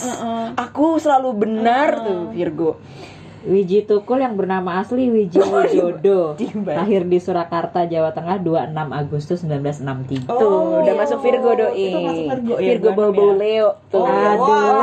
[0.55, 2.79] Aku selalu benar tuh Virgo.
[3.45, 6.81] Wiji Tukul yang bernama asli Wiji Wijodo Dimba.
[6.81, 10.97] lahir di Surakarta Jawa Tengah 26 Agustus 1963 Oh, Tuh, udah iya.
[10.97, 11.77] masuk Virgo doi.
[11.77, 13.35] Itu masuk Virgo ya, Virgo bulan bau bau ya?
[13.37, 13.69] Leo.
[13.87, 13.99] Tuh.
[13.99, 14.75] Oh, Aduh.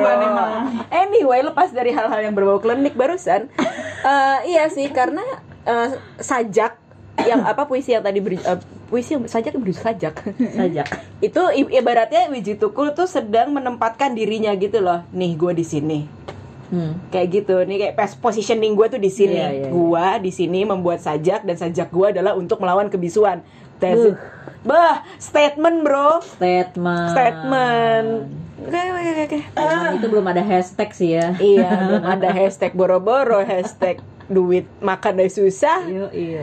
[0.00, 0.50] wah, memang.
[0.88, 3.50] Anyway, lepas dari hal-hal yang berbau klinik barusan,
[4.08, 5.20] eh, iya sih karena
[5.62, 6.82] eh, sajak
[7.22, 8.58] yang apa puisi yang tadi ber, eh,
[8.88, 10.14] puisi yang sajak berjudul sajak
[10.52, 10.82] saja
[11.20, 15.98] itu ibaratnya Wiji Tukul tuh sedang menempatkan dirinya gitu loh nih gue di sini
[16.72, 17.12] hmm.
[17.12, 17.60] kayak gitu.
[17.68, 19.36] Nih kayak positioning gue tuh di sini.
[19.36, 19.68] Iya, iya.
[19.68, 23.44] gue di sini membuat sajak dan sajak gue adalah untuk melawan kebisuan.
[23.82, 24.16] That's it.
[24.62, 26.22] bah statement bro.
[26.38, 27.10] Statement.
[27.12, 28.08] Statement.
[28.62, 31.34] Oke oke oke Emang itu belum ada hashtag sih ya.
[31.36, 33.98] Iya belum ada hashtag boro-boro hashtag
[34.30, 35.82] duit makan dari susah.
[35.82, 36.42] Iya, iya,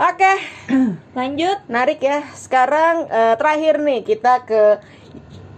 [0.00, 0.32] oke.
[1.18, 1.58] Lanjut.
[1.68, 2.24] narik ya.
[2.32, 4.80] Sekarang eh, terakhir nih kita ke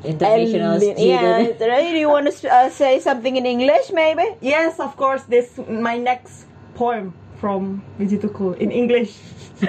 [0.05, 0.97] International Elin.
[0.97, 1.61] student.
[1.61, 5.23] yeah do you want to uh, say something in English maybe Yes, of course.
[5.31, 9.15] This my next poem from Vijituku in English.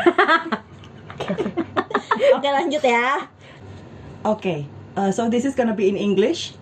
[2.34, 3.28] Oke lanjut ya.
[4.26, 4.66] Okay.
[4.98, 6.54] Uh, so this is gonna be in English.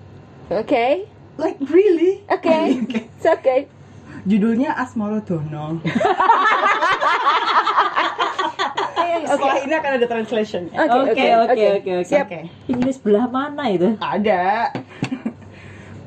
[0.52, 1.08] okay
[1.40, 2.24] Like really?
[2.28, 2.84] okay
[3.18, 3.68] it's okay
[4.28, 5.82] Judulnya Asmoro Dono.
[9.22, 10.64] Setelah ini akan ada translation.
[10.72, 11.94] Oke, oke, Oke, oke.
[12.08, 12.26] Siap.
[12.28, 12.40] Oke.
[12.68, 14.72] Inggris belah mana itu Ada.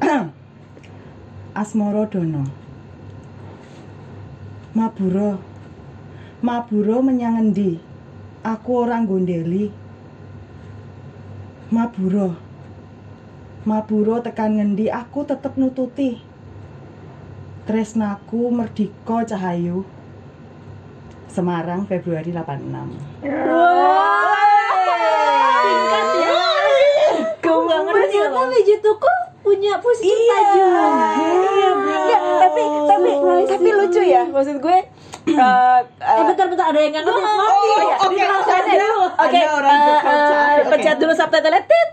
[1.60, 2.44] Asmoro Dono.
[4.74, 5.38] Maburo.
[6.42, 7.78] Maburo menyang endi?
[8.42, 9.70] Aku orang gondeli.
[11.70, 12.34] Maburo.
[13.64, 16.18] Maburo tekan ngendi aku tetep nututi.
[17.64, 19.86] Tresnaku Merdiko Cahayu.
[21.34, 22.62] Semarang Februari 86.
[25.58, 26.30] Singkat ya.
[27.36, 28.46] Gue gak ngerti Ternyata loh.
[28.48, 30.86] Wiji Tuku punya puisi cinta juga.
[31.74, 33.10] Enggak, tapi tapi
[33.50, 34.22] tapi lucu ya.
[34.24, 34.78] Maksud gue
[35.26, 38.68] eh, eh eh, bentar bentar ada yang nggak ngerti Oh, iya, oke, ditranslate.
[38.68, 40.70] Anda- Oke, Anda orang eh, Jogja, eh, oke.
[40.70, 41.88] pencet dulu subtitle tit.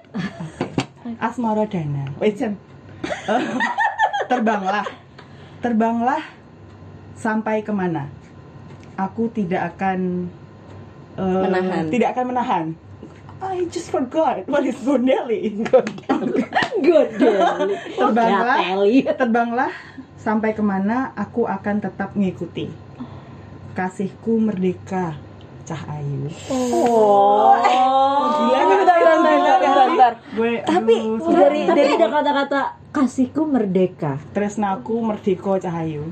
[1.18, 2.04] Asmara Dana.
[2.20, 2.38] Wait.
[2.38, 2.54] Eh,
[4.30, 4.86] terbanglah.
[5.62, 6.22] Terbanglah
[7.16, 8.21] sampai ke mana
[9.02, 10.30] aku tidak akan
[11.16, 11.84] eh, Menahan.
[11.90, 12.66] tidak akan menahan
[13.42, 15.66] I just forgot what is Gondeli
[16.78, 17.58] Godel.
[17.92, 19.02] terbanglah Gateli.
[19.08, 19.74] terbanglah
[20.16, 22.70] sampai ke mana aku akan tetap mengikuti
[23.72, 25.18] kasihku merdeka
[25.62, 27.54] Cahayu Oh.
[28.32, 28.78] gila nggak?
[28.78, 30.14] Bentar, bentar, bentar, bentar, bentar.
[30.32, 32.62] gue Tapi aduh, dari Tapi dari ada kata-kata
[32.92, 34.12] kasihku merdeka.
[34.32, 36.10] tresnaku merdeko Cahayu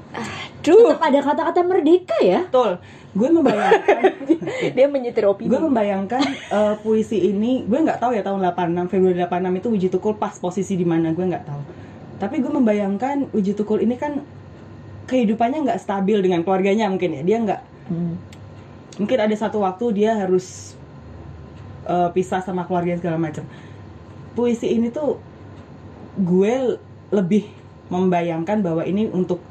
[0.70, 2.46] Duh, Tetap ada kata-kata merdeka ya.
[2.46, 2.78] betul.
[3.10, 4.02] Gue membayangkan
[4.78, 5.50] dia menyetir opini.
[5.50, 6.22] gue membayangkan
[6.54, 10.38] eh, puisi ini gue nggak tahu ya tahun 86 Februari 86 itu Wiji Tukul pas
[10.38, 11.62] posisi di mana gue nggak tahu.
[12.22, 14.22] Tapi gue membayangkan Wiji Tukul ini kan
[15.10, 17.22] kehidupannya nggak stabil dengan keluarganya mungkin ya.
[17.26, 17.62] Dia nggak
[19.02, 20.78] mungkin ada satu waktu dia harus
[21.90, 23.42] eh, pisah sama keluarga segala macam.
[24.38, 25.18] Puisi ini tuh
[26.14, 26.78] gue
[27.10, 27.50] lebih
[27.90, 29.42] membayangkan bahwa ini untuk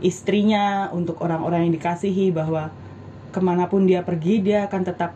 [0.00, 2.70] istrinya untuk orang-orang yang dikasihi bahwa
[3.34, 5.12] ke mana pun dia pergi dia akan tetap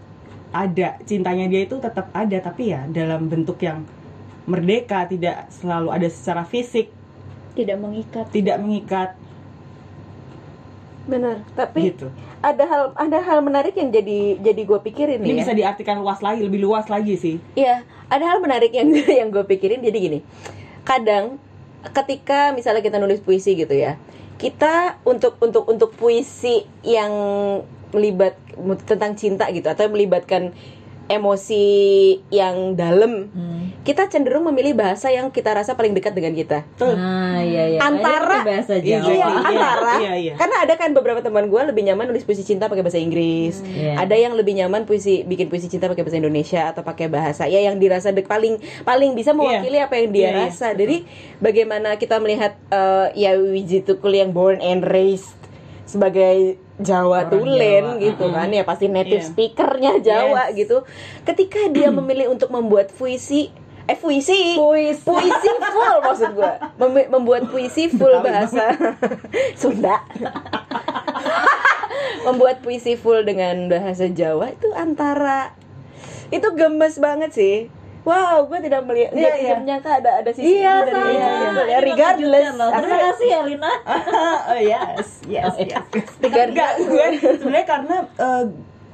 [0.53, 3.87] ada cintanya dia itu tetap ada tapi ya dalam bentuk yang
[4.45, 6.93] merdeka tidak selalu ada secara fisik
[7.57, 9.11] tidak mengikat tidak mengikat
[11.03, 11.43] Benar.
[11.59, 15.35] Tapi gitu ada hal ada hal menarik yang jadi jadi gue pikirin ini nih.
[15.35, 15.41] ya.
[15.47, 18.91] bisa diartikan luas lagi lebih luas lagi sih Iya, ada hal menarik yang
[19.23, 20.19] yang gue pikirin jadi gini.
[20.83, 21.39] Kadang
[21.95, 23.95] ketika misalnya kita nulis puisi gitu ya,
[24.43, 27.15] kita untuk untuk untuk puisi yang
[27.95, 28.35] melibat
[28.83, 30.51] tentang cinta gitu atau melibatkan
[31.07, 31.65] emosi
[32.35, 33.31] yang dalam,
[33.83, 36.63] kita cenderung memilih bahasa yang kita rasa paling dekat dengan kita.
[36.69, 36.95] Betul.
[36.95, 37.79] Nah, iya iya.
[37.79, 39.11] Antara- bahasa Iya, Jawa.
[39.11, 39.27] iya.
[39.29, 40.33] antara iya, iya.
[40.35, 43.99] karena ada kan beberapa teman gue lebih nyaman nulis puisi cinta pakai bahasa Inggris Iya.
[43.99, 47.59] ada yang lebih nyaman puisi bikin puisi cinta pakai bahasa Indonesia atau pakai bahasa ya
[47.61, 50.43] yang dirasa dek paling paling bisa mewakili apa yang dia Iya, iya.
[50.45, 50.97] rasa jadi
[51.39, 55.35] bagaimana kita melihat eh, ya Wiji Tukul yang born and raised
[55.85, 59.29] sebagai Jawa Orang Tulen Jawa, gitu kan ya pasti native Iya.
[59.29, 60.59] speakernya Jawa Yes.
[60.59, 60.77] gitu
[61.23, 63.51] ketika dia memilih untuk membuat puisi
[63.93, 65.05] eh puisi Puisi.
[65.05, 66.53] puisi full maksud gue
[67.07, 68.73] membuat puisi full bahasa
[69.53, 70.01] Sunda
[72.23, 75.53] membuat puisi full dengan bahasa Jawa itu antara
[76.31, 77.57] itu gemes banget sih
[78.03, 79.53] wow gue tidak melihat Iya, iya.
[79.55, 81.13] ternyata ada ada sisi Iya, dari.
[81.13, 82.71] Wiji Tukul ya regardless mengejutkan loh.
[82.73, 83.73] Terima kasih ya Lina.
[84.51, 85.79] oh yes yes Oh, iya.
[85.85, 88.45] yes Regard- Enggak, gue sebenarnya karena eh,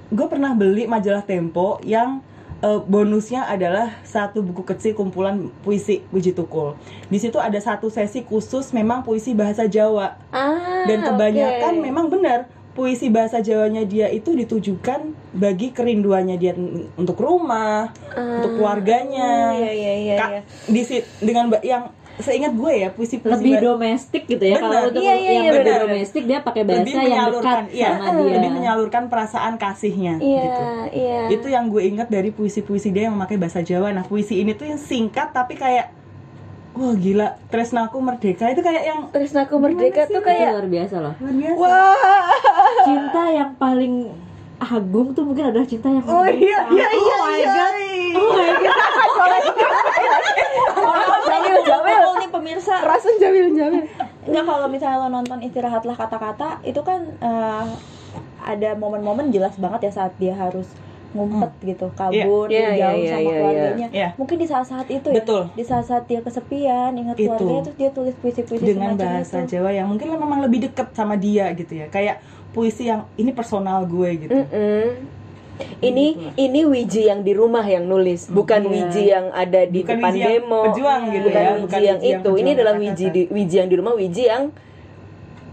[0.08, 2.20] gue pernah beli majalah Tempo yang
[2.61, 6.75] eh, bonusnya adalah satu buku kecil kumpulan puisi Puji Tukul.
[7.07, 11.85] Di situ ada satu sesi khusus memang puisi bahasa Jawa ah, dan kebanyakan oke.
[11.85, 16.55] memang benar puisi bahasa Jawanya dia itu ditujukan bagi kerinduannya dia
[16.94, 19.51] untuk rumah, untuk keluarganya.
[19.51, 20.40] iya iya iya, Kak, iya.
[20.71, 24.57] di sit- dengan yang seingat gue ya puisi-puisi Lebih ba- domestik gitu ya.
[24.57, 27.88] Kalau untuk Iya, iya, yang iya, lebih domestik dia pakai bahasa lebih yang dekat iya,
[27.94, 28.33] sama dia.
[28.35, 30.62] lebih menyalurkan perasaan kasihnya iya gitu.
[30.92, 33.90] iya Itu yang gue ingat dari puisi-puisi dia yang memakai bahasa Jawa.
[33.90, 35.88] Nah, puisi ini tuh yang singkat tapi kayak
[36.70, 41.12] wah gila, Tresnaku Merdeka itu kayak yang Tresnaku Merdeka tuh Itu kayak luar biasa loh.
[41.16, 41.57] luar biasa.
[41.57, 42.28] wah
[42.81, 43.92] Cinta yang paling
[44.61, 47.48] agung tuh mungkin adalah cinta yang oh iya iya iya Oh my iya.
[47.48, 47.72] god.
[48.12, 48.78] Oh my god.
[51.28, 53.84] Jamil Jamil Betul nih pemirsa Rasul Jamil Jamil
[54.24, 57.66] Enggak kalau misalnya lo nonton istirahatlah kata-kata itu kan eh,
[58.40, 60.64] ada momen-momen jelas banget ya saat dia harus
[61.12, 64.08] ngumpet gitu kabur Iya, dia iya, jauh iya, sama iya, keluarganya iya.
[64.20, 65.42] mungkin di saat-saat itu ya Betul.
[65.56, 67.32] di saat-saat dia kesepian ingat Itu.
[67.32, 71.16] keluarganya terus dia tulis puisi-puisi dengan bahasa itu Jawa yang mungkin memang lebih dekat sama
[71.16, 71.88] dia gitu ya.
[71.88, 72.20] Kayak
[72.52, 74.32] puisi yang ini personal gue gitu.
[74.37, 74.84] Mm-mm.
[75.79, 78.71] Ini ini Wiji yang di rumah yang nulis, bukan Iya.
[78.71, 80.61] Wiji yang ada di Bukan depan Wiji yang demo.
[80.71, 82.31] pejuang gitu bukan ya, Wiji bukan yang Wiji yang itu.
[82.31, 82.75] Ini pejuang adalah.
[82.77, 84.42] Wiji di, Wiji yang di rumah, Wiji yang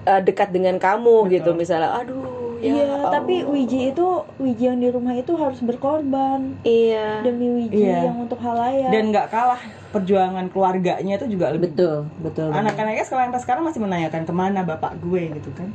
[0.03, 1.33] uh, dekat dengan kamu Betul.
[1.33, 1.49] gitu.
[1.53, 2.21] Misalnya, aduh,
[2.57, 3.11] ya Iya, Allah.
[3.13, 4.05] tapi Wiji itu
[4.37, 7.21] Wiji yang di rumah itu harus berkorban iya.
[7.21, 8.09] demi Wiji Iya.
[8.09, 8.89] yang untuk halayak.
[8.89, 12.49] Dan nggak kalah perjuangan keluarganya itu juga lebih Betul, betul.
[12.51, 15.71] anak-anaknya sekarang sampai sekarang masih menanyakan ke mana bapak gue gitu kan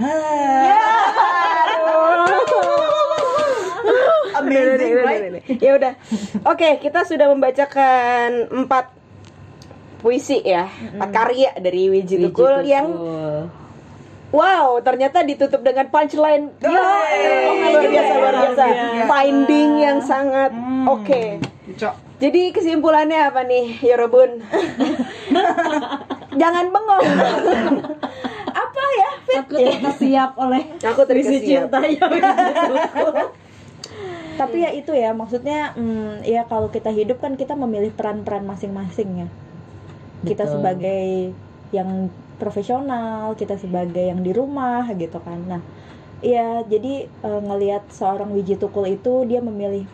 [4.40, 5.44] Amazing, right?
[5.60, 5.92] Ya udah.
[6.46, 8.28] Oke, kita sudah membacakan
[8.64, 8.88] empat
[10.00, 10.64] puisi ya,
[10.96, 12.88] empat karya dari Wiji Tukul yang.
[14.30, 16.54] Wow, ternyata ditutup dengan punchline.
[16.62, 17.74] Ya, Yeay.
[17.74, 18.64] luar biasa, luar biasa.
[19.04, 20.86] Finding yang sangat Hmm.
[20.86, 21.22] oke.
[21.74, 21.94] Cok.
[22.22, 24.38] Jadi kesimpulannya apa nih, Yorobun?
[26.40, 27.04] Jangan bengong.
[28.92, 29.10] ya?
[29.42, 31.70] Aku terkesiap oleh Aku terkesiap.
[31.70, 32.10] cinta yang
[34.40, 39.26] Tapi ya itu ya maksudnya hmm, ya kalau kita hidup kan kita memilih peran-peran masing-masing
[39.26, 39.28] ya.
[40.24, 40.54] Kita Betul.
[40.58, 41.04] sebagai
[41.70, 42.08] yang
[42.40, 45.62] profesional kita sebagai yang di rumah gitu kan nah
[46.24, 49.84] ya jadi eh, ngelihat seorang Wiji Tukul itu dia memilih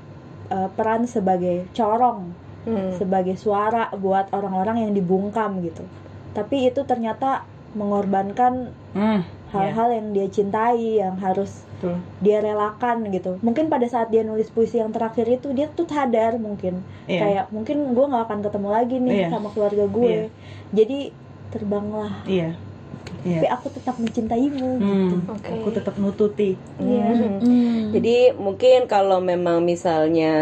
[0.49, 2.99] eh, peran sebagai corong Hmm.
[2.99, 5.87] sebagai suara buat orang-orang yang dibungkam gitu
[6.35, 9.21] tapi itu ternyata mengorbankan Hmm,
[9.53, 12.01] hal-hal yang dia cintai yang harus betul.
[12.19, 16.35] dia relakan gitu mungkin pada saat dia nulis puisi yang terakhir itu dia tuh sadar
[16.37, 17.21] mungkin Iya.
[17.21, 19.29] kayak mungkin gue nggak akan ketemu lagi nih Iya.
[19.29, 20.27] sama keluarga gue Iya.
[20.73, 20.99] jadi
[21.49, 22.51] terbanglah Iya.
[23.23, 23.39] Iya.
[23.39, 25.51] tapi aku tetap mencintaimu Hmm, gitu Oke.
[25.53, 26.51] Aku tetap nututi.
[26.77, 27.07] Iya.
[27.07, 27.39] Hmm.
[27.39, 27.83] Hmm.
[27.93, 30.33] Jadi mungkin kalau memang misalnya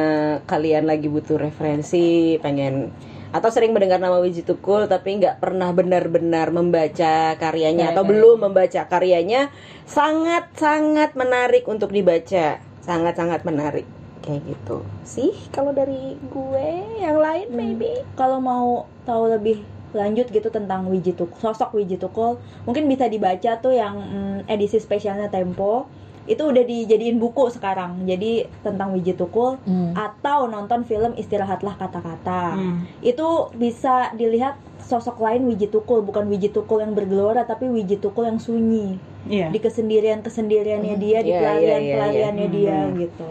[0.45, 2.89] kalian lagi butuh referensi, pengen
[3.35, 8.87] atau sering mendengar nama Wiji Tukul tapi nggak pernah benar-benar membaca karyanya atau belum membaca
[8.87, 9.51] karyanya,
[9.91, 13.83] sangat-sangat menarik untuk dibaca, sangat-sangat menarik
[14.23, 14.87] kayak gitu.
[15.03, 16.69] Sih kalau dari gue
[17.03, 18.07] yang lain maybe.
[18.15, 23.59] kalau mau tahu lebih lanjut gitu tentang Wiji Tukul, sosok Wiji Tukul, mungkin bisa dibaca
[23.59, 25.91] tuh yang mm, edisi spesialnya Tempo.
[26.25, 28.09] Itu udah dijadiin buku sekarang.
[28.09, 29.93] Jadi tentang Wiji Tukul Hmm.
[29.93, 32.57] atau nonton film Istirahatlah Kata-kata.
[32.57, 32.89] Hmm.
[33.05, 38.29] Itu bisa dilihat sosok lain Wiji Tukul, bukan Wiji Tukul yang bergelora tapi Wiji Tukul
[38.29, 38.97] yang sunyi.
[39.25, 39.49] Iya.
[39.49, 42.57] Di kesendirian-kesendiriannya dia, di Iya, iya, iya, pelarian-pelariannya iya.
[42.57, 43.29] dia gitu.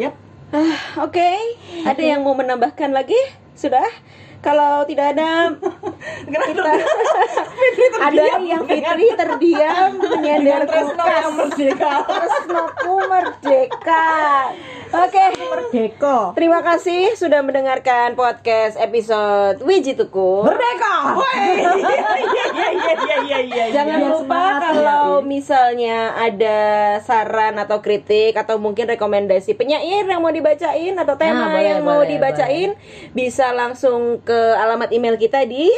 [0.00, 0.14] Yap.
[0.98, 1.30] Oke,
[1.86, 3.16] ada yang mau menambahkan lagi?
[3.54, 3.86] Sudah?
[4.40, 5.52] Kalau tidak ada,
[8.00, 11.92] ada yang Fitri terdiam menyender Tresno yang merdeka.
[12.08, 14.08] Tresnoku merdeka.
[14.90, 16.34] Oke, Merdeka.
[16.34, 20.42] terima kasih sudah mendengarkan podcast episode Wiji Tuku.
[20.42, 21.14] Merdeka.
[23.70, 26.58] Jangan lupa kalau misalnya ada
[27.06, 31.80] saran atau kritik atau mungkin rekomendasi penyair yang mau dibacain atau tema Nah, boleh, yang
[31.86, 32.70] mau boleh, dibacain
[33.14, 35.70] bisa langsung ke alamat email kita di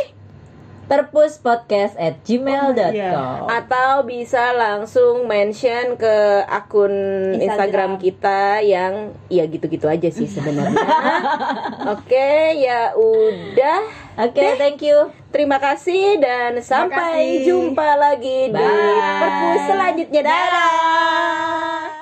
[0.93, 3.49] perpuspodcast at gmail.com Iya.
[3.49, 6.93] atau bisa langsung mention ke akun
[7.33, 7.91] Instagram, Instagram.
[7.97, 8.93] kita yang
[9.27, 10.77] ya gitu-gitu aja sih sebenarnya.
[11.97, 12.29] Oke,
[12.61, 13.81] ya udah.
[14.21, 15.09] Oke, thank you.
[15.33, 17.49] Terima kasih dan sampai kasih.
[17.49, 19.17] jumpa lagi di Bye.
[19.17, 20.21] perpus selanjutnya.
[20.21, 22.02] Dadah.